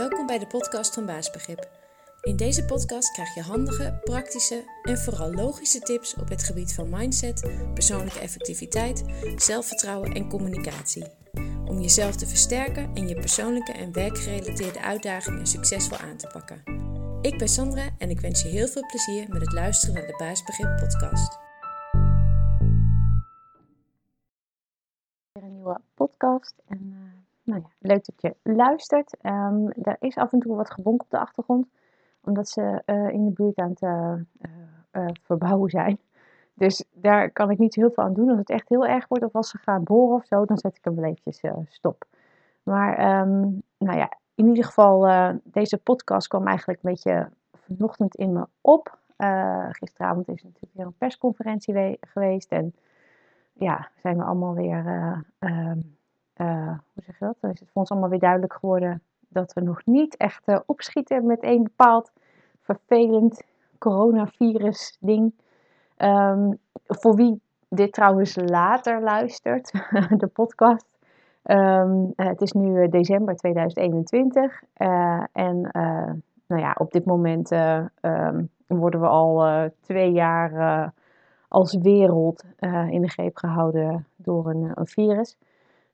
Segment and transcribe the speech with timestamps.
[0.00, 1.68] Welkom bij de podcast van Baasbegrip.
[2.20, 6.88] In deze podcast krijg je handige, praktische en vooral logische tips op het gebied van
[6.88, 9.04] mindset, persoonlijke effectiviteit,
[9.36, 11.06] zelfvertrouwen en communicatie.
[11.64, 16.62] Om jezelf te versterken en je persoonlijke en werkgerelateerde uitdagingen succesvol aan te pakken.
[17.20, 20.16] Ik ben Sandra en ik wens je heel veel plezier met het luisteren naar de
[20.18, 21.38] Baasbegrip podcast.
[25.32, 26.89] Een nieuwe podcast en
[27.50, 29.16] nou ja, leuk dat je luistert.
[29.22, 31.66] Um, er is af en toe wat gebonk op de achtergrond,
[32.24, 33.82] omdat ze uh, in de buurt aan het
[34.92, 35.98] uh, verbouwen zijn.
[36.54, 38.28] Dus daar kan ik niet heel veel aan doen.
[38.28, 40.76] Als het echt heel erg wordt of als ze gaan boren of zo, dan zet
[40.76, 42.04] ik hem wel eventjes stop.
[42.62, 45.08] Maar um, nou ja, in ieder geval,
[45.44, 48.98] deze podcast kwam eigenlijk een beetje vanochtend in me op.
[49.70, 52.74] gisteravond is natuurlijk weer een persconferentie geweest en
[53.52, 54.84] ja, zijn we allemaal weer
[55.38, 55.72] uh,
[56.40, 57.52] uh, hoe zeg je dat?
[57.52, 61.26] Is het voor ons allemaal weer duidelijk geworden dat we nog niet echt uh, opschieten
[61.26, 62.12] met een bepaald
[62.60, 63.42] vervelend
[63.78, 65.32] coronavirus ding.
[65.98, 69.72] Um, voor wie dit trouwens later luistert,
[70.22, 70.86] de podcast.
[71.44, 75.60] Um, het is nu december 2021 uh, en
[76.46, 80.92] nou ja, op dit moment um, worden we al twee jaar
[81.48, 82.44] als wereld
[82.88, 85.36] in de greep gehouden door een, een virus.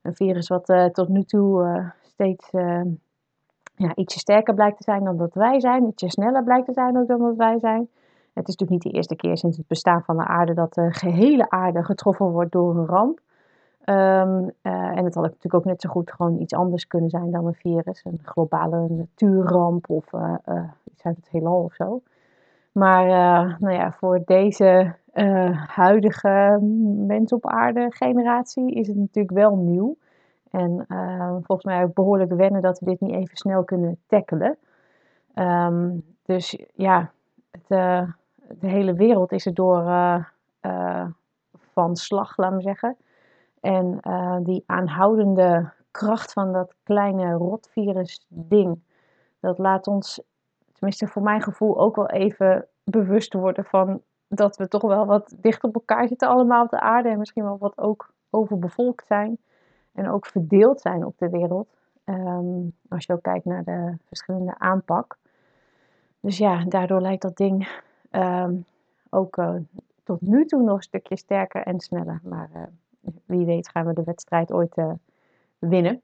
[0.07, 2.81] Een virus wat uh, tot nu toe uh, steeds uh,
[3.75, 5.85] ja, ietsje sterker blijkt te zijn dan dat wij zijn.
[5.85, 7.89] Ietsje sneller blijkt te zijn ook dan dat wij zijn.
[8.33, 10.91] Het is natuurlijk niet de eerste keer sinds het bestaan van de aarde dat de
[10.91, 13.19] gehele aarde getroffen wordt door een ramp.
[13.85, 17.45] Um, en het had natuurlijk ook net zo goed gewoon iets anders kunnen zijn dan
[17.45, 18.05] een virus.
[18.05, 20.05] Een globale natuurramp of
[20.91, 22.01] iets uit het heelal of zo.
[22.77, 23.05] Maar
[23.59, 26.59] nou ja, voor deze uh, huidige
[27.07, 29.97] mens op aarde generatie is het natuurlijk wel nieuw.
[30.51, 34.57] En uh, volgens mij ook behoorlijk wennen dat we dit niet even snel kunnen tackelen.
[35.35, 37.11] Um, dus ja,
[37.51, 37.67] het,
[38.59, 39.83] de hele wereld is er door
[41.73, 42.95] van slag, laat we zeggen.
[43.59, 43.99] En
[44.43, 48.79] die aanhoudende kracht van dat kleine rotvirus ding,
[49.39, 50.21] dat laat ons,
[50.73, 55.35] tenminste voor mijn gevoel, ook wel even bewust worden van dat we toch wel wat
[55.37, 57.09] dicht op elkaar zitten allemaal op de aarde.
[57.09, 59.37] En misschien wel wat ook overbevolkt zijn.
[59.93, 61.67] En ook verdeeld zijn op de wereld.
[62.05, 65.17] Um, als je ook kijkt naar de verschillende aanpak.
[66.19, 67.81] Dus ja, daardoor lijkt dat ding
[68.11, 68.65] um,
[69.09, 69.55] ook uh,
[70.03, 72.19] tot nu toe nog een stukje sterker en sneller.
[72.23, 72.61] Maar uh,
[73.25, 74.91] wie weet gaan we de wedstrijd ooit uh,
[75.59, 76.01] winnen.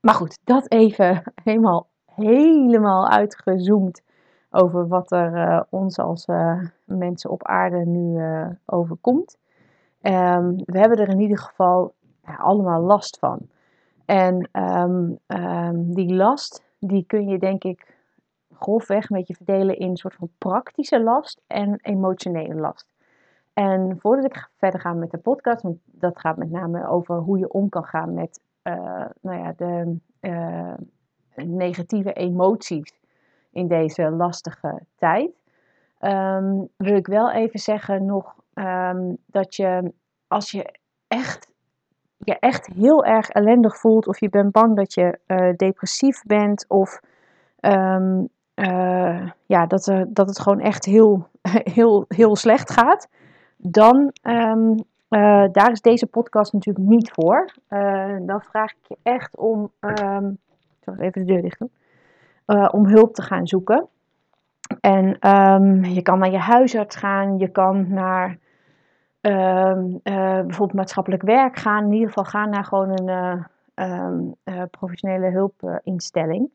[0.00, 4.02] Maar goed, dat even helemaal, helemaal uitgezoomd
[4.56, 9.38] over wat er uh, ons als uh, mensen op aarde nu uh, overkomt.
[10.02, 13.48] Um, we hebben er in ieder geval ja, allemaal last van.
[14.04, 17.94] En um, um, die last, die kun je denk ik
[18.52, 22.86] grofweg een beetje verdelen in een soort van praktische last en emotionele last.
[23.52, 27.38] En voordat ik verder ga met de podcast, want dat gaat met name over hoe
[27.38, 28.40] je om kan gaan met
[29.20, 29.96] nou ja, de
[31.34, 32.94] negatieve emoties
[33.56, 35.30] in deze lastige tijd.
[36.00, 39.92] Um, wil ik wel even zeggen nog um, dat je
[40.28, 40.78] als je
[41.08, 41.52] echt,
[42.18, 46.64] je echt heel erg ellendig voelt of je bent bang dat je uh, depressief bent
[46.68, 47.00] of
[47.60, 51.28] um, uh, ja, dat, er, dat het gewoon echt heel,
[51.78, 53.08] heel, heel slecht gaat,
[53.56, 54.12] dan
[55.52, 57.54] daar is deze podcast natuurlijk niet voor.
[58.26, 59.96] dan vraag ik je echt om, ik
[60.80, 61.70] zal even de deur dicht doen
[62.46, 63.88] uh, om hulp te gaan zoeken.
[64.80, 68.38] En um, je kan naar je huisarts gaan, je kan naar
[69.20, 71.84] um, uh, bijvoorbeeld maatschappelijk werk gaan.
[71.84, 73.08] In ieder geval gaan naar gewoon een
[73.74, 74.34] uh, um,
[74.70, 76.50] professionele hulpinstelling.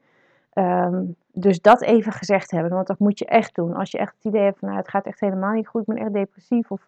[1.33, 3.73] dus dat even gezegd hebben, want dat moet je echt doen.
[3.73, 5.87] Als je echt het idee hebt van nou, het gaat echt helemaal niet goed, ik
[5.87, 6.87] ben echt depressief of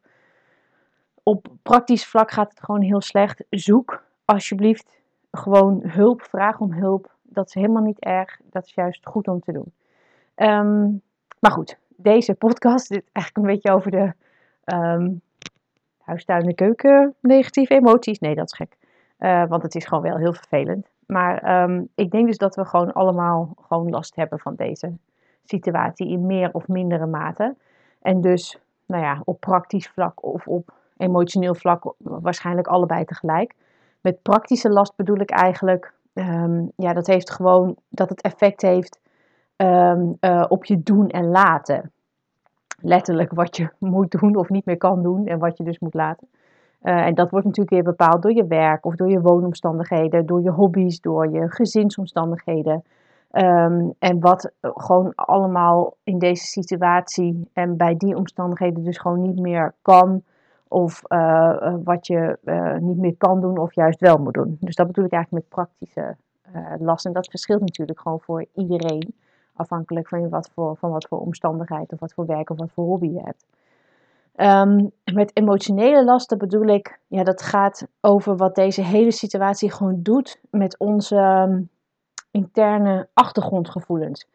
[1.23, 3.43] op praktisch vlak gaat het gewoon heel slecht.
[3.49, 8.39] Zoek alsjeblieft gewoon hulp, vraag om hulp dat is helemaal niet erg.
[8.43, 9.73] Dat is juist goed om te doen.
[10.35, 11.01] Um,
[11.39, 14.13] maar goed, deze podcast is eigenlijk een beetje over de
[14.65, 15.21] um,
[15.97, 18.19] huistuin en keuken negatieve emoties.
[18.19, 18.77] Nee, dat is gek.
[19.19, 20.87] Uh, want het is gewoon wel heel vervelend.
[21.05, 24.91] Maar um, ik denk dus dat we gewoon allemaal gewoon last hebben van deze
[25.43, 27.55] situatie in meer of mindere mate.
[28.01, 33.53] En dus, nou ja, op praktisch vlak of op emotioneel vlak waarschijnlijk allebei tegelijk.
[34.01, 38.99] Met praktische last bedoel ik eigenlijk um, ja, dat heeft gewoon dat het effect heeft
[39.57, 41.91] um, uh, op je doen en laten.
[42.81, 45.93] Letterlijk wat je moet doen of niet meer kan doen en wat je dus moet
[45.93, 46.27] laten.
[46.81, 50.41] Uh, en dat wordt natuurlijk weer bepaald door je werk of door je woonomstandigheden, door
[50.41, 52.83] je hobby's, door je gezinsomstandigheden.
[53.31, 59.39] Ehm, en wat gewoon allemaal in deze situatie en bij die omstandigheden dus gewoon niet
[59.39, 60.23] meer kan.
[60.73, 64.57] Of uh, wat je uh, niet meer kan doen of juist wel moet doen.
[64.59, 66.15] Dus dat bedoel ik eigenlijk met praktische
[66.79, 67.05] last.
[67.05, 69.15] En dat verschilt natuurlijk gewoon voor iedereen.
[69.55, 72.85] Afhankelijk van, wat voor, van wat voor omstandigheid of wat voor werk of wat voor
[72.85, 73.45] hobby je hebt.
[74.35, 79.71] Um, met emotionele last, dat bedoel ik, ja, dat gaat over wat deze hele situatie
[79.71, 81.69] gewoon doet met onze um,
[82.31, 84.27] interne achtergrondgevoelens.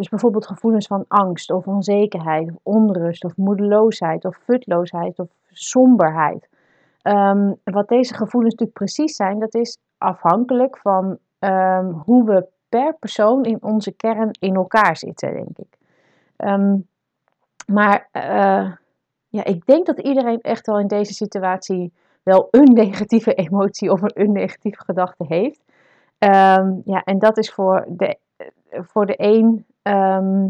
[0.00, 6.48] Dus bijvoorbeeld gevoelens van angst of onzekerheid, of onrust of moedeloosheid of futloosheid of somberheid.
[7.02, 11.18] Um, wat deze gevoelens natuurlijk precies zijn, dat is afhankelijk van
[12.04, 15.78] hoe we per persoon in onze kern in elkaar zitten, denk ik.
[17.66, 18.72] maar uh,
[19.28, 21.92] ja, ik denk dat iedereen echt wel in deze situatie
[22.22, 25.60] wel een negatieve emotie of een, negatieve gedachte heeft.
[26.18, 28.18] Ehm, ja, en dat is voor de,
[28.70, 30.48] voor de een, ehm,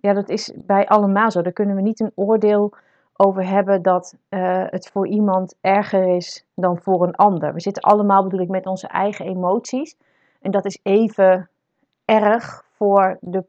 [0.00, 1.42] ja, dat is bij allemaal zo.
[1.42, 2.72] Daar kunnen we niet een oordeel
[3.16, 7.54] over hebben dat uh, het voor iemand erger is dan voor een ander.
[7.54, 9.96] We zitten allemaal, bedoel ik, met onze eigen emoties.
[10.40, 11.50] En dat is even
[12.04, 13.44] erg voor, de,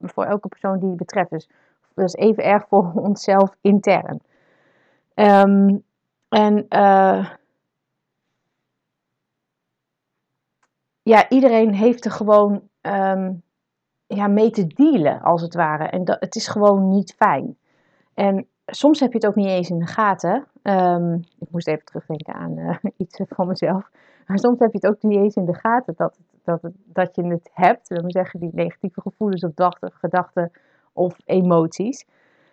[0.00, 1.30] voor elke persoon die het betreft.
[1.30, 1.48] Dus
[1.94, 4.20] dat is even erg voor onszelf intern.
[5.14, 5.84] Um,
[6.28, 7.28] en uh,
[11.02, 13.42] ja, iedereen heeft er gewoon um,
[14.06, 15.84] ja, mee te dealen, als het ware.
[15.84, 17.56] En dat, het is gewoon niet fijn.
[18.14, 20.46] En soms heb je het ook niet eens in de gaten.
[20.62, 23.90] Um, ik moest even terugdenken aan uh, iets van mezelf.
[24.26, 27.24] Maar soms heb je het ook niet eens in de gaten dat, dat, dat je
[27.24, 27.88] het hebt.
[27.88, 30.50] We zeggen die negatieve gevoelens of gedachten
[30.92, 32.06] of emoties.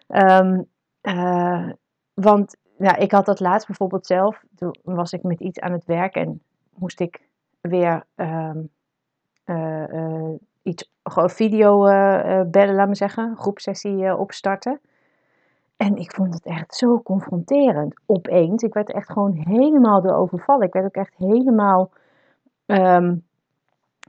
[0.08, 0.68] Um,
[1.02, 1.70] uh,
[2.14, 4.44] want ja, ik had dat laatst bijvoorbeeld zelf.
[4.56, 6.42] Toen was ik met iets aan het werk en
[6.76, 7.22] moest ik
[7.62, 8.04] weer
[10.64, 11.84] iets, gewoon video
[12.46, 14.80] bellen, laat me zeggen, groepsessie opstarten.
[15.78, 17.94] En ik vond het echt zo confronterend.
[18.06, 18.64] Opeens.
[18.64, 20.68] Ik werd echt gewoon helemaal door overvallen.
[20.68, 21.92] Ik werd ook echt helemaal
[22.66, 23.26] um,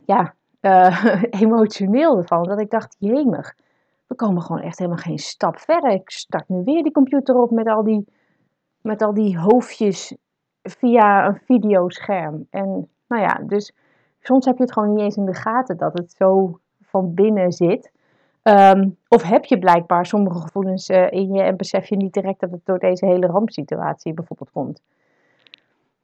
[0.04, 0.34] ja,
[1.44, 2.42] emotioneel ervan.
[2.42, 3.54] Dat ik dacht, jemig
[4.10, 5.90] we komen gewoon echt helemaal geen stap verder.
[5.90, 8.04] Ik start nu weer die computer op met al die,
[8.80, 10.16] met al die hoofdjes
[10.62, 12.46] via een videoscherm.
[12.50, 13.72] En nou ja, dus
[14.20, 17.52] soms heb je het gewoon niet eens in de gaten dat het zo van binnen
[17.52, 17.92] zit.
[18.42, 22.40] Ehm, of heb je blijkbaar sommige gevoelens uh, in je en besef je niet direct
[22.40, 24.82] dat het door deze hele rampsituatie bijvoorbeeld komt.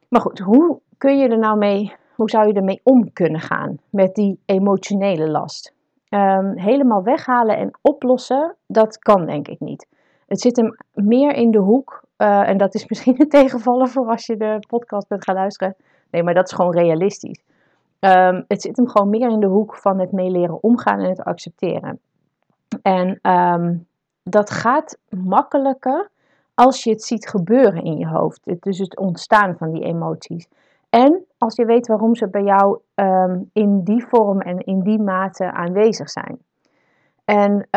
[0.09, 3.77] Maar goed, hoe kun je er nou mee, hoe zou je ermee om kunnen gaan
[3.91, 5.75] met die emotionele last?
[6.11, 9.87] um, helemaal weghalen en oplossen, dat kan denk ik niet.
[10.27, 14.07] Het zit hem meer in de hoek, uh, en dat is misschien een tegenvaller voor
[14.07, 15.77] als je de podcast bent gaan luisteren.
[16.11, 17.43] Nee, maar dat is gewoon realistisch.
[18.07, 21.09] Um, het zit hem gewoon meer in de hoek van het mee leren omgaan en
[21.09, 22.01] het accepteren.
[22.83, 23.87] En um,
[24.23, 26.11] dat gaat makkelijker
[26.55, 28.41] als je het ziet gebeuren in je hoofd.
[28.61, 30.49] Dus het ontstaan van die emoties.
[30.91, 35.03] En als je weet waarom ze bij jou um, in die vorm en in die
[35.03, 36.39] mate aanwezig zijn.
[37.25, 37.69] En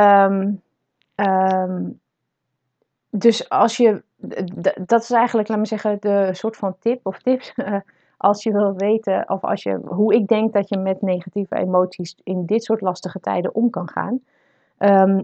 [3.10, 4.04] dus als je,
[4.86, 7.54] dat is eigenlijk, laat me zeggen, de soort van tip of tips.
[8.22, 12.18] als je wil weten, of als je, hoe ik denk dat je met negatieve emoties
[12.24, 14.20] in dit soort lastige tijden om kan gaan.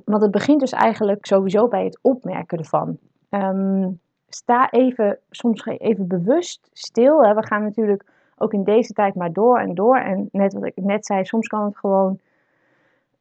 [0.05, 2.97] want het begint dus eigenlijk sowieso bij het opmerken ervan.
[3.29, 7.23] Um, sta even, soms even bewust stil.
[7.23, 7.33] Hè.
[7.33, 8.05] We gaan natuurlijk
[8.37, 9.97] ook in deze tijd maar door en door.
[9.97, 12.19] En net wat ik net zei, soms kan het gewoon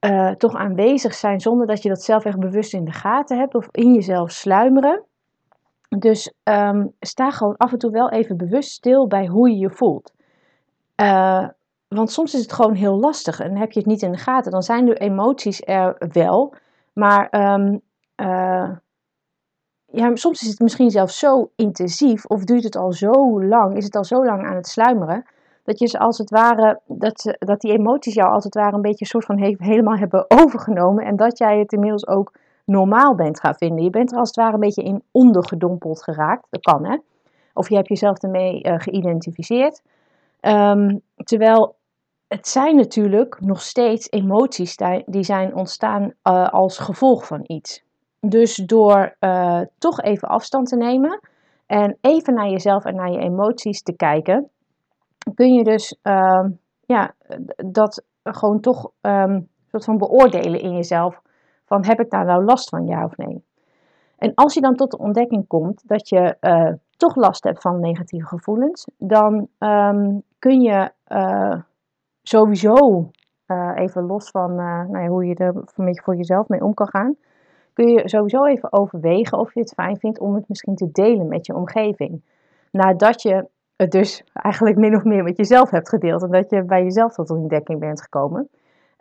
[0.01, 3.55] uh, toch aanwezig zijn zonder dat je dat zelf echt bewust in de gaten hebt
[3.55, 5.03] of in jezelf sluimeren.
[5.99, 9.71] Dus um, sta gewoon af en toe wel even bewust stil bij hoe je je
[9.71, 10.13] voelt.
[11.01, 11.49] Uh,
[11.89, 14.53] want soms is het gewoon heel lastig en heb je het niet in de gaten.
[14.53, 16.55] Dan zijn de emoties er wel,
[16.93, 17.81] maar um,
[18.17, 18.71] uh,
[19.87, 23.85] ja, soms is het misschien zelfs zo intensief of duurt het al zo lang, is
[23.85, 25.25] het al zo lang aan het sluimeren,
[25.65, 29.07] dat je als het ware, dat, dat die emoties jou als het ware een beetje
[29.07, 32.33] soort van he helemaal hebben overgenomen en dat jij het inmiddels ook
[32.65, 33.85] normaal bent gaan vinden.
[33.85, 36.97] Je bent er als het ware een beetje in ondergedompeld geraakt, dat kan hè.
[37.55, 39.83] Of je hebt jezelf ermee uh, geïdentificeerd.
[40.41, 41.77] Um, terwijl
[42.29, 47.85] het zijn natuurlijk nog steeds emoties die zijn ontstaan uh, als gevolg van iets.
[48.21, 51.21] Dus door uh, toch even afstand te nemen
[51.67, 54.51] en even naar jezelf en naar je emoties te kijken,
[55.35, 56.45] kun je dus uh,
[56.81, 57.15] ja,
[57.57, 61.23] dat gewoon toch um, soort van beoordelen in jezelf.
[61.65, 63.45] Van heb ik daar nou last van, ja of nee?
[64.19, 67.81] En als je dan tot de ontdekking komt dat je uh, toch last hebt van
[67.81, 71.61] negatieve gevoelens, dan um, kun je uh,
[72.23, 73.11] sowieso
[73.75, 76.89] even los van nou ja, hoe je er een beetje voor jezelf mee om kan
[76.89, 77.17] gaan,
[77.73, 81.29] kun je sowieso even overwegen of je het fijn vindt om het misschien te delen
[81.29, 82.23] met je omgeving.
[82.71, 86.63] Nadat je het dus eigenlijk min of meer met jezelf hebt gedeeld en dat je
[86.63, 88.49] bij jezelf tot ontdekking bent gekomen.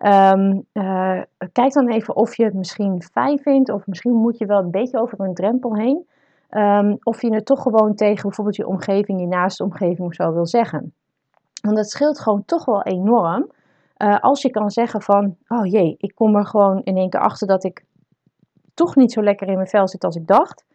[0.03, 4.45] Ehm, eh, kijk dan even of je het misschien fijn vindt, of misschien moet je
[4.45, 6.07] wel een beetje over een drempel heen.
[6.49, 10.33] Um, of je het toch gewoon tegen bijvoorbeeld je omgeving, je naaste omgeving of zo
[10.33, 10.93] wil zeggen.
[11.61, 13.51] Want dat scheelt gewoon toch wel enorm.
[13.97, 17.21] Uh, als je kan zeggen van, oh jee, ik kom er gewoon in één keer
[17.21, 17.85] achter dat ik
[18.73, 20.65] toch niet zo lekker in mijn vel zit als ik dacht.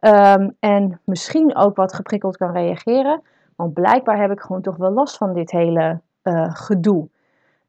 [0.00, 3.22] Um, en misschien ook wat geprikkeld kan reageren.
[3.56, 7.08] Want blijkbaar heb ik gewoon toch wel last van dit hele uh, gedoe.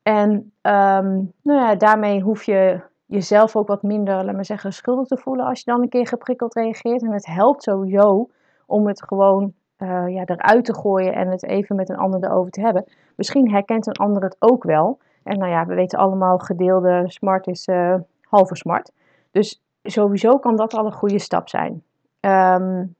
[0.03, 0.31] En
[0.61, 5.17] um, nou ja, daarmee hoef je jezelf ook wat minder, laat maar zeggen, schuldig te
[5.17, 7.01] voelen als je dan een keer geprikkeld reageert.
[7.01, 8.29] En het helpt sowieso
[8.65, 12.51] om het gewoon uh, ja, eruit te gooien en het even met een ander erover
[12.51, 12.85] te hebben.
[13.15, 14.99] Misschien herkent een ander het ook wel.
[15.23, 18.91] En nou ja, we weten allemaal, gedeelde smart is uh, halve smart.
[19.31, 21.83] Dus sowieso kan dat al een goede stap zijn.
[22.19, 22.95] Um,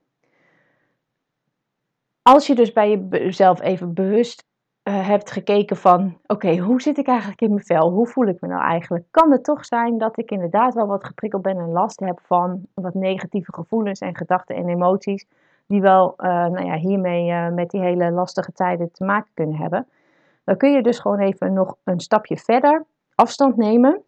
[2.22, 4.44] als je dus bij jezelf even bewust
[4.84, 7.90] uh, hebt gekeken van, oké, hoe zit ik eigenlijk in mijn vel?
[7.90, 9.04] Hoe voel ik me nou eigenlijk?
[9.10, 12.66] Kan het toch zijn dat ik inderdaad wel wat geprikkeld ben en last heb van
[12.74, 15.26] wat negatieve gevoelens en gedachten en emoties,
[15.66, 19.56] die wel uh, nou ja, hiermee uh, met die hele lastige tijden te maken kunnen
[19.56, 19.86] hebben?
[20.44, 24.02] Dan kun je dus gewoon even nog een stapje verder afstand nemen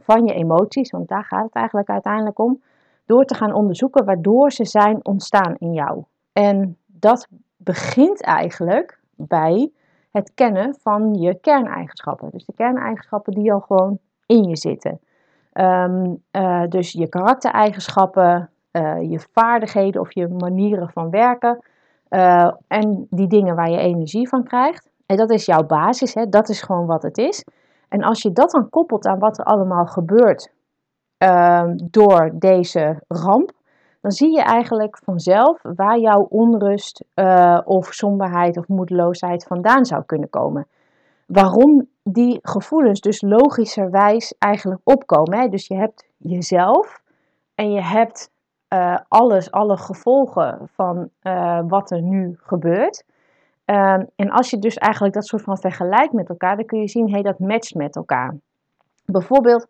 [0.00, 2.62] van je emoties, want daar gaat het eigenlijk uiteindelijk om,
[3.06, 6.02] door te gaan onderzoeken waardoor ze zijn ontstaan in jou.
[6.32, 9.70] En dat begint eigenlijk bij
[10.14, 12.30] het kennen van je kerneigenschappen.
[12.30, 15.00] Dus de kerneigenschappen die al gewoon in je zitten.
[15.52, 21.64] Um, uh, dus je karaktereigenschappen, uh, je vaardigheden of je manieren van werken.
[22.10, 24.90] Uh, en die dingen waar je energie van krijgt.
[25.06, 26.28] En dat is jouw basis, hè?
[26.28, 27.44] dat is gewoon wat het is.
[27.88, 30.52] En als je dat dan koppelt aan wat er allemaal gebeurt
[31.18, 33.52] ehm, door deze ramp,
[34.04, 40.02] dan zie je eigenlijk vanzelf waar jouw onrust uh, of somberheid of moedeloosheid vandaan zou
[40.04, 40.66] kunnen komen.
[41.26, 45.38] Waarom die gevoelens dus logischerwijs eigenlijk opkomen.
[45.38, 45.48] Hè?
[45.48, 47.00] Dus je hebt jezelf
[47.54, 48.30] en je hebt
[48.68, 53.04] uh, alles, alle gevolgen van uh, wat er nu gebeurt.
[53.66, 56.88] Uh, en als je dus eigenlijk dat soort van vergelijkt met elkaar, dan kun je
[56.88, 58.36] zien, hé, hey, dat matcht met elkaar.
[59.04, 59.66] Bijvoorbeeld,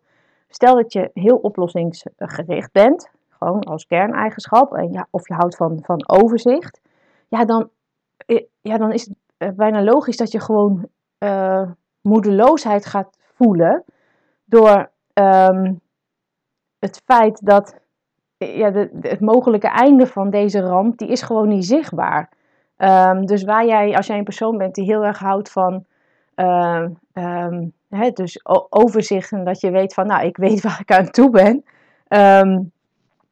[0.47, 5.79] stel dat je heel oplossingsgericht bent, gewoon als kerneigenschap, en ja, of je houdt van,
[5.83, 6.81] van overzicht,
[7.27, 7.69] ja dan,
[8.17, 10.87] eh, ja, dan is het eh, bijna logisch dat je gewoon
[11.19, 13.83] uh, moedeloosheid gaat voelen
[14.45, 15.81] door um,
[16.79, 17.79] het feit dat
[18.37, 22.29] ja, de, het mogelijke einde van deze ramp, die is gewoon niet zichtbaar.
[22.77, 25.85] Um, dus waar jij, als jij een persoon bent die heel erg houdt van
[26.35, 28.39] um, hè, dus
[28.69, 31.63] overzicht en dat je weet van, nou, ik weet waar ik aan toe ben,
[32.09, 32.71] um,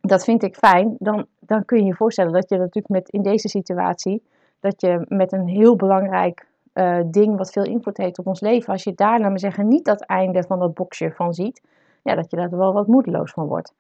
[0.08, 3.22] dat vind ik fijn, dan, dan kun je je voorstellen dat je natuurlijk met, in
[3.22, 4.24] deze situatie,
[4.60, 8.74] dat je met een heel belangrijk uh, ding wat veel invloed heeft op ons leven,
[8.74, 11.62] als je daar, laat maar zeggen, niet dat einde van dat boxje van ziet,
[12.02, 13.74] ja, dat je daar wel wat moedeloos van wordt.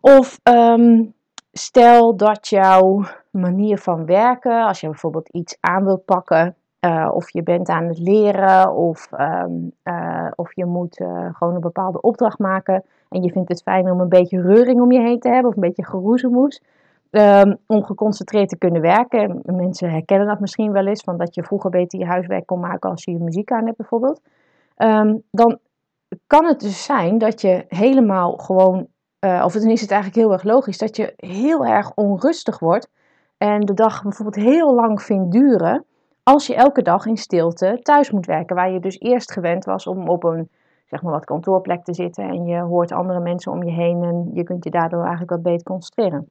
[0.00, 1.14] Of um,
[1.52, 7.30] stel dat jouw manier van werken, als je bijvoorbeeld iets aan wilt pakken, uh, of
[7.30, 10.96] je bent aan het leren, of, um, uh, of je moet
[11.32, 14.92] gewoon een bepaalde opdracht maken en je vindt het fijn om een beetje reuring om
[14.92, 16.62] je heen te hebben, of een beetje geroezemoes,
[17.10, 19.42] um, om geconcentreerd te kunnen werken.
[19.44, 22.90] Mensen herkennen dat misschien wel eens, van dat je vroeger beter je huiswerk kon maken
[22.90, 24.20] als je je muziek aan hebt bijvoorbeeld.
[24.76, 25.58] Um, dan
[26.26, 28.86] kan het dus zijn dat je helemaal gewoon
[29.20, 32.90] uh, of dan is het eigenlijk heel erg logisch, dat je heel erg onrustig wordt
[33.38, 35.84] en de dag bijvoorbeeld heel lang vindt duren
[36.22, 39.86] als je elke dag in stilte thuis moet werken, waar je dus eerst gewend was
[39.86, 40.50] om op een
[40.88, 44.30] zeg maar wat kantoorplek te zitten en je hoort andere mensen om je heen en
[44.32, 46.28] je kunt je daardoor eigenlijk wat beter concentreren.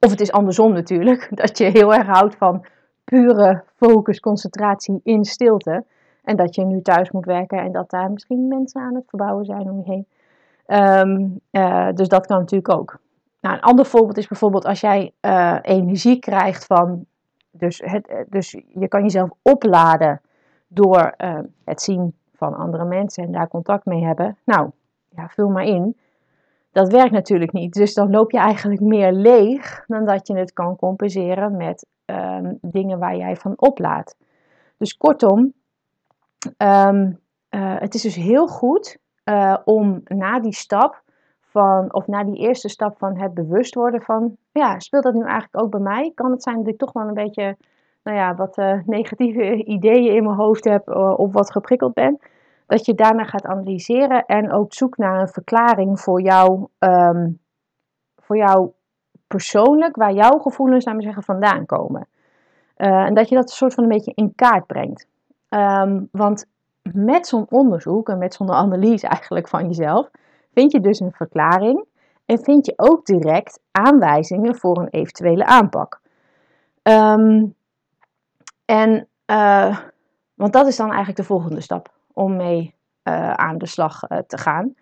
[0.00, 2.64] Of het is andersom natuurlijk, dat je heel erg houdt van
[3.04, 5.84] pure focus, concentratie in stilte
[6.24, 9.44] en dat je nu thuis moet werken en dat daar misschien mensen aan het verbouwen
[9.44, 10.06] zijn om je heen.
[10.66, 12.98] Um, uh, dus dat kan natuurlijk ook.
[13.40, 17.06] Nou, een ander voorbeeld is bijvoorbeeld als jij uh, energie krijgt van.
[17.50, 20.20] Dus, het, eh, dus je kan jezelf opladen
[20.68, 24.36] door uh, het zien van andere mensen en daar contact mee hebben.
[24.44, 24.70] Nou,
[25.08, 25.96] ja, vul maar in.
[26.72, 27.72] Dat werkt natuurlijk niet.
[27.72, 32.58] Dus dan loop je eigenlijk meer leeg dan dat je het kan compenseren met um,
[32.60, 34.16] dingen waar jij van oplaadt.
[34.76, 35.52] Dus kortom,
[36.58, 41.02] um, het is dus heel goed uh, om na die stap
[41.40, 45.22] van, of na die eerste stap van het bewust worden van, ja, speelt dat nu
[45.22, 46.12] eigenlijk ook bij mij?
[46.14, 47.56] Kan het zijn dat ik toch wel een beetje,
[48.06, 52.18] nou ja, wat uh, negatieve ideeën in mijn hoofd heb uh, of wat geprikkeld ben?
[52.66, 57.30] dat je daarna gaat analyseren en ook zoekt naar een verklaring voor jou, ehm,
[58.16, 58.70] voor jou
[59.26, 62.08] persoonlijk, waar jouw gevoelens, laten we zeggen, vandaan komen.
[62.76, 65.08] Uh, en dat je dat soort van een beetje in kaart brengt.
[65.48, 66.46] Ehm, want
[66.92, 70.10] met zo'n onderzoek en met zo'n analyse eigenlijk van jezelf,
[70.52, 71.84] vind je dus een verklaring
[72.24, 76.00] en vind je ook direct aanwijzingen voor een eventuele aanpak.
[76.82, 77.55] Um,
[78.66, 79.78] en, uh,
[80.34, 84.18] want dat is dan eigenlijk de volgende stap om mee uh, aan de slag uh,
[84.26, 84.74] te gaan.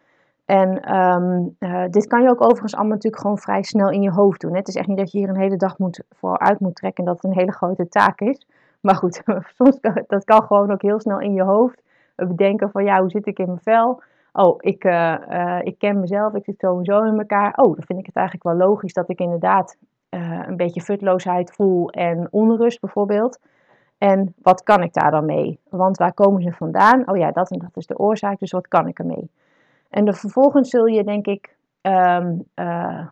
[0.45, 1.57] En um,
[1.91, 4.57] dit kan je ook overigens allemaal natuurlijk gewoon vrij snel in je hoofd doen.
[4.57, 7.11] Het is echt niet dat je hier een hele dag moet, vooruit moet trekken en
[7.11, 8.47] dat het een hele grote taak is.
[8.81, 9.23] Maar goed,
[9.59, 11.83] soms kan, dat kan gewoon ook heel snel in je hoofd
[12.17, 14.03] bedenken van ja, hoe zit ik in mijn vel?
[14.33, 14.85] Oh, ik,
[15.62, 17.53] ik ken mezelf, ik zit sowieso in elkaar.
[17.57, 19.76] Oh, dan vind ik het eigenlijk wel logisch dat ik inderdaad
[20.47, 23.38] een beetje futloosheid voel en onrust bijvoorbeeld.
[24.11, 25.58] En wat kan ik daar dan mee?
[25.68, 27.08] Want waar komen ze vandaan?
[27.08, 29.30] Oh ja, dat en dat is de oorzaak, dus wat kan ik ermee?
[29.90, 33.06] En vervolgens zul je, denk ik, um, uh,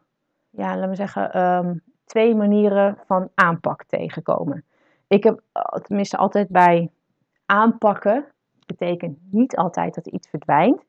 [0.51, 4.65] ja, laten we zeggen, um, twee manieren van aanpak tegenkomen.
[5.07, 5.41] Ik heb
[5.83, 6.91] tenminste altijd bij
[7.47, 8.25] aanpakken,
[8.67, 10.81] betekent niet altijd dat iets verdwijnt.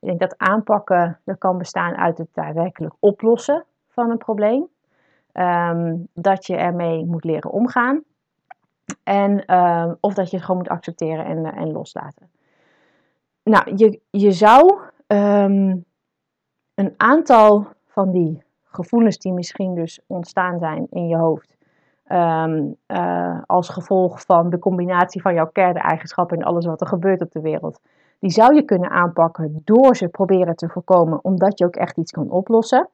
[0.00, 4.68] Ik denk dat aanpakken, dat kan bestaan uit het daadwerkelijk oplossen van een probleem.
[5.32, 8.02] Um, dat je ermee moet leren omgaan.
[9.02, 12.30] En, uh, of dat je het gewoon moet accepteren en, uh, en loslaten.
[13.42, 15.84] Nou, je, je zou um,
[16.74, 21.56] een aantal van die gevoelens die misschien dus ontstaan zijn in je hoofd.
[22.12, 27.20] Um, uh, als gevolg van de combinatie van jouw kerneigenschappen en alles wat er gebeurt
[27.20, 27.80] op de wereld.
[28.18, 32.12] Die zou je kunnen aanpakken door ze proberen te voorkomen, omdat je ook echt iets
[32.12, 32.88] kan oplossen.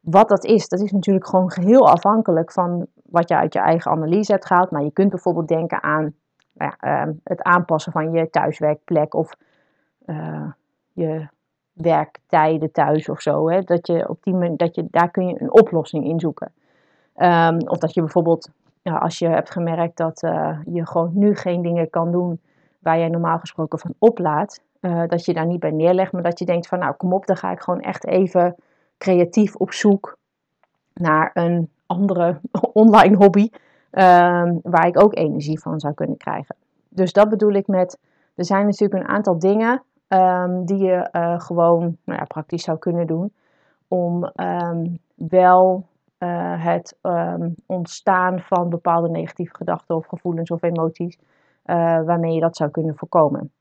[0.00, 3.90] Wat dat is, dat is natuurlijk gewoon geheel afhankelijk van wat je uit je eigen
[3.90, 4.70] analyse hebt gehaald.
[4.70, 6.14] Maar je kunt bijvoorbeeld denken aan
[6.52, 9.36] nou ja, uh, het aanpassen van je thuiswerkplek of
[10.06, 10.50] uh,
[10.92, 11.28] je
[11.72, 13.50] werktijden thuis of zo.
[13.50, 13.60] Hè?
[13.60, 16.52] Dat je op die manier, dat je, daar kun je een oplossing in zoeken.
[17.16, 18.50] Um, of dat je bijvoorbeeld,
[18.82, 22.40] als je hebt gemerkt dat uh, je gewoon nu geen dingen kan doen
[22.78, 26.38] waar jij normaal gesproken van oplaat, uh, dat je daar niet bij neerlegt, maar dat
[26.38, 28.54] je denkt van nou kom op, dan ga ik gewoon echt even
[28.98, 30.16] creatief op zoek
[30.94, 32.40] naar een andere
[32.72, 33.50] online hobby,
[33.90, 36.56] um, waar ik ook energie van zou kunnen krijgen.
[36.88, 37.98] Dus dat bedoel ik met,
[38.34, 42.78] er zijn natuurlijk een aantal dingen um, die je uh, gewoon nou ja, praktisch zou
[42.78, 43.32] kunnen doen
[43.88, 45.86] om um, wel
[46.18, 46.96] uh, het
[47.66, 51.24] ontstaan van bepaalde negatieve gedachten of gevoelens of emoties, uh,
[52.04, 53.52] waarmee je dat zou kunnen voorkomen.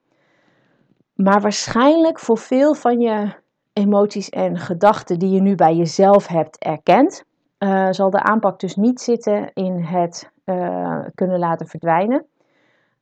[1.13, 3.33] Maar waarschijnlijk voor veel van je
[3.73, 7.25] emoties en gedachten die je nu bij jezelf hebt erkend,
[7.59, 12.25] uh, zal de aanpak dus niet zitten in het uh, kunnen laten verdwijnen.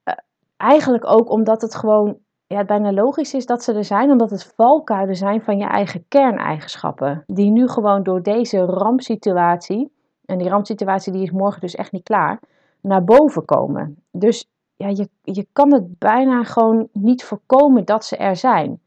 [0.05, 0.13] Uh,
[0.57, 4.53] eigenlijk ook omdat het gewoon ja, bijna logisch is dat ze er zijn, omdat het
[4.55, 7.23] valkuilen zijn van je eigen kerneigenschappen.
[7.27, 9.91] Die nu gewoon door deze rampsituatie,
[10.25, 12.39] en die rampsituatie die is morgen dus echt niet klaar,
[12.81, 14.03] naar boven komen.
[14.11, 18.79] Dus ja, je, je kan het bijna gewoon niet voorkomen dat ze er zijn.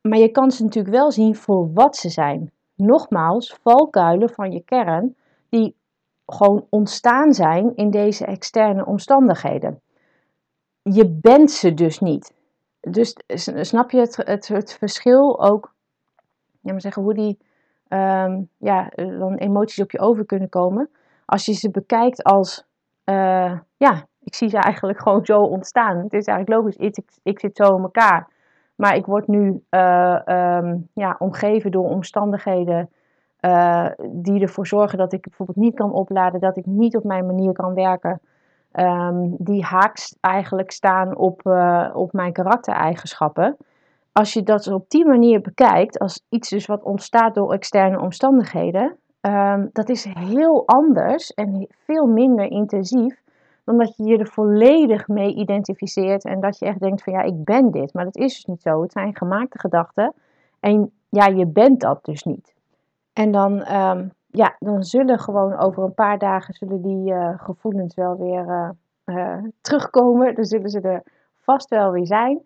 [0.00, 2.50] Maar je kan ze natuurlijk wel zien voor wat ze zijn.
[2.82, 5.16] Nogmaals, valkuilen van je kern
[5.48, 5.76] die
[6.26, 9.80] gewoon ontstaan zijn in deze externe omstandigheden.
[10.82, 12.34] Je bent ze dus niet.
[12.80, 14.16] Dus snap je het,
[14.48, 15.74] het, verschil ook,
[16.60, 17.38] ja, maar zeggen, hoe die
[17.88, 20.90] um, ja, dan emoties op je over kunnen komen.
[21.24, 22.64] Als je ze bekijkt als,
[23.04, 25.96] uh, ja, ik zie ze eigenlijk gewoon zo ontstaan.
[25.96, 28.28] Het is eigenlijk logisch, ik, ik zit zo in elkaar.
[28.82, 32.90] Maar ik word nu uh, um, ja, omgeven door omstandigheden
[33.40, 37.26] uh, die ervoor zorgen dat ik bijvoorbeeld niet kan opladen, dat ik niet op mijn
[37.26, 38.20] manier kan werken.
[38.72, 43.56] Um, die haaks eigenlijk staan op, uh, op mijn karaktereigenschappen.
[44.12, 48.96] Als je dat op die manier bekijkt, als iets dus wat ontstaat door externe omstandigheden,
[49.20, 53.21] um, dat is heel anders en veel minder intensief
[53.64, 57.22] dan dat je je er volledig mee identificeert en dat je echt denkt van ja,
[57.22, 57.94] ik ben dit.
[57.94, 58.82] Maar dat is dus niet zo.
[58.82, 60.14] Het zijn gemaakte gedachten
[60.60, 62.54] en ja, je bent dat dus niet.
[63.12, 67.94] En dan, um, ja, dan zullen gewoon over een paar dagen zullen die uh, gevoelens
[67.94, 68.70] wel weer uh,
[69.04, 70.34] uh, terugkomen.
[70.34, 71.02] Dan zullen ze er
[71.38, 72.40] vast wel weer zijn.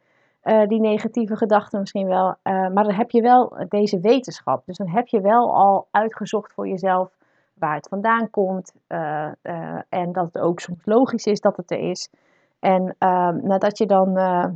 [0.69, 2.35] die negatieve gedachten misschien wel.
[2.43, 4.67] maar dan heb je wel deze wetenschap.
[4.67, 7.17] Dus dan heb je wel al uitgezocht voor jezelf
[7.59, 8.73] waar het vandaan komt.
[8.89, 12.11] Uh, uh, en dat het ook soms logisch is dat het er is.
[12.59, 14.13] En uh, nadat je dan,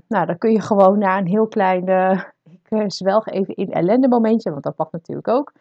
[0.08, 1.88] nou, dan kun je gewoon naar een heel klein,
[2.44, 5.52] ik zwelg even in ellende momentje, want dat mag natuurlijk ook.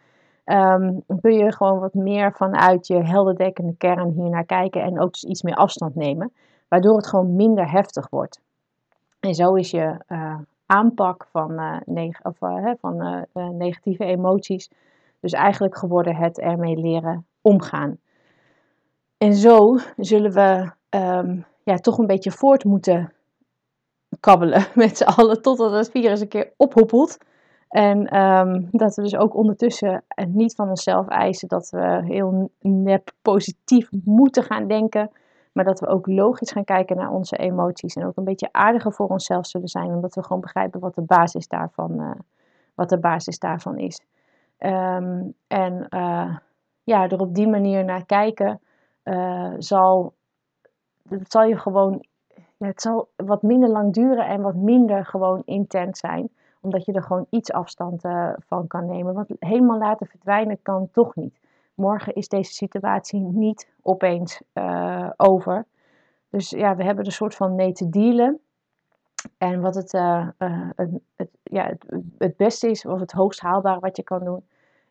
[0.44, 5.12] Um, kun je gewoon wat meer vanuit je helderdekkende kern hier naar kijken en ook
[5.12, 6.32] dus iets meer afstand nemen,
[6.68, 8.40] waardoor het gewoon minder heftig wordt.
[9.20, 9.96] En zo is je
[10.66, 11.60] aanpak van,
[12.22, 12.36] of,
[12.80, 13.26] van
[13.56, 14.70] negatieve emoties.
[15.20, 17.98] Dus eigenlijk geworden het ermee leren omgaan.
[19.18, 23.12] En zo zullen we ehm, ja, toch een beetje voort moeten
[24.20, 27.18] kabbelen met z'n allen totdat het virus een keer ophoepelt.
[27.68, 33.12] En ehm, dat we dus ook ondertussen niet van onszelf eisen dat we heel nep
[33.22, 35.10] positief moeten gaan denken.
[35.52, 37.94] Maar dat we ook logisch gaan kijken naar onze emoties.
[37.94, 39.90] En ook een beetje aardiger voor onszelf zullen zijn.
[39.90, 42.10] Omdat we gewoon begrijpen wat de basis daarvan, uh,
[42.74, 44.00] wat de basis daarvan is.
[44.58, 46.36] Ehm, en uh,
[46.84, 48.60] ja, er op die manier naar kijken
[49.04, 50.14] uh, zal,
[51.08, 52.04] het zal je gewoon,
[52.58, 56.28] het zal wat minder lang duren en wat minder gewoon intens zijn.
[56.60, 59.14] Omdat je er gewoon iets afstand uh, van kan nemen.
[59.14, 61.40] Want helemaal laten verdwijnen kan toch niet.
[61.74, 65.66] Morgen is deze situatie niet opeens uh, over.
[66.30, 68.40] Dus ja, we hebben er een soort van mee te dealen.
[69.38, 69.92] En wat het,
[70.76, 71.86] het, het, ja, het,
[72.18, 74.42] het beste is, of het hoogst haalbare wat je kan doen,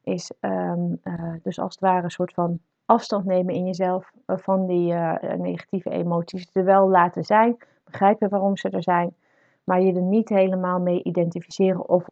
[0.03, 1.01] is um,
[1.43, 2.59] dus als het ware een soort van
[2.89, 6.49] afstand nemen in jezelf eh, van die uh, negatieve emoties.
[6.53, 9.15] Er wel laten zijn, begrijpen waarom ze er zijn,
[9.63, 12.07] maar je er niet helemaal mee identificeren of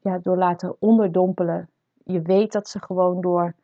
[0.00, 1.68] ja, door laten onderdompelen.
[2.04, 3.54] Je weet dat ze gewoon door,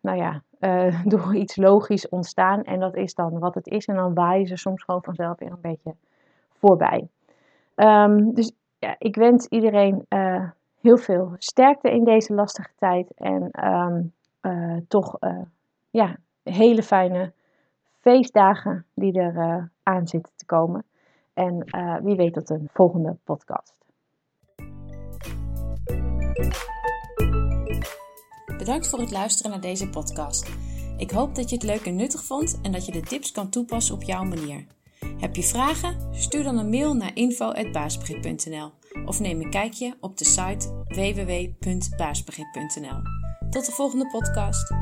[0.00, 0.42] nou ja,
[1.12, 3.86] door iets logisch ontstaan en dat is dan wat het is.
[3.86, 5.94] En dan waaien ze soms gewoon vanzelf weer een beetje
[6.58, 7.08] voorbij.
[7.76, 10.06] Um, dus ja, ik wens iedereen
[10.88, 15.40] heel veel sterkte in deze lastige tijd en um, uh, toch uh,
[15.90, 17.32] ja, hele fijne
[18.00, 20.84] feestdagen die er uh, aan zitten te komen.
[21.34, 21.64] En
[22.02, 23.74] wie weet tot een volgende podcast.
[28.58, 30.50] Bedankt voor het luisteren naar deze podcast.
[30.96, 33.50] Ik hoop dat je het leuk en nuttig vond en dat je de tips kan
[33.50, 34.66] toepassen op jouw manier.
[35.18, 36.14] Heb je vragen?
[36.14, 38.70] Stuur dan een mail naar info.baasbegrip.nl
[39.04, 43.02] of neem een kijkje op de site www.baasbegrip.nl.
[43.50, 44.72] Tot de volgende podcast.